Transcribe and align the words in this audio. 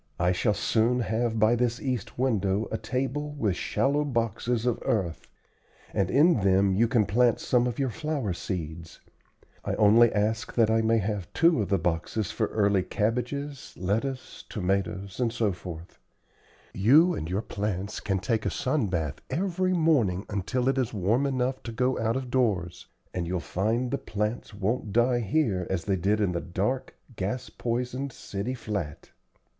"I 0.19 0.31
shall 0.31 0.55
soon 0.55 1.01
have 1.01 1.37
by 1.37 1.55
this 1.55 1.79
east 1.79 2.17
window 2.17 2.67
a 2.71 2.77
table 2.79 3.33
with 3.33 3.55
shallow 3.55 4.03
boxes 4.03 4.65
of 4.65 4.79
earth, 4.81 5.27
and 5.93 6.09
in 6.09 6.39
them 6.39 6.73
you 6.73 6.87
can 6.87 7.05
plant 7.05 7.39
some 7.39 7.67
of 7.67 7.77
your 7.77 7.91
flower 7.91 8.33
seeds. 8.33 8.99
I 9.63 9.75
only 9.75 10.11
ask 10.11 10.55
that 10.55 10.71
I 10.71 10.81
may 10.81 10.97
have 10.97 11.31
two 11.33 11.61
of 11.61 11.69
the 11.69 11.77
boxes 11.77 12.31
for 12.31 12.47
early 12.47 12.81
cabbages, 12.81 13.75
lettuce, 13.77 14.43
tomatoes, 14.49 15.19
etc. 15.21 15.55
You 16.73 17.13
and 17.13 17.29
your 17.29 17.43
plants 17.43 17.99
can 17.99 18.17
take 18.17 18.47
a 18.47 18.49
sun 18.49 18.87
bath 18.87 19.21
every 19.29 19.73
morning 19.73 20.25
until 20.29 20.67
it 20.67 20.79
is 20.79 20.95
warm, 20.95 21.27
enough 21.27 21.61
to 21.61 21.71
go 21.71 21.99
out 21.99 22.15
of 22.15 22.31
doors, 22.31 22.87
and 23.13 23.27
you'll 23.27 23.39
find 23.39 23.91
the 23.91 23.99
plants 23.99 24.51
won't 24.51 24.91
die 24.93 25.19
here 25.19 25.67
as 25.69 25.85
they 25.85 25.95
did 25.95 26.19
in 26.19 26.31
the 26.31 26.41
dark, 26.41 26.95
gas 27.15 27.51
poisoned 27.51 28.11
city 28.11 28.55
flat." 28.55 29.11